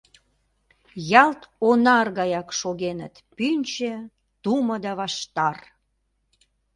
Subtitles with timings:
[1.23, 3.93] Ялт Онар гаяк шогеныт пӱнчӧ,
[4.43, 5.57] тумо да ваштар.